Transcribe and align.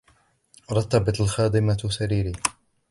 رتبت 0.71 1.19
الخادمة 1.19 1.77
سريري. 1.89 2.31